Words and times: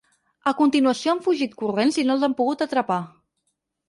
A 0.51 0.51
continuació 0.59 1.11
han 1.13 1.19
fugit 1.27 1.53
corrents 1.63 1.99
i 2.03 2.05
no 2.07 2.15
els 2.19 2.25
han 2.29 2.35
pogut 2.39 2.65
atrapar. 2.67 2.99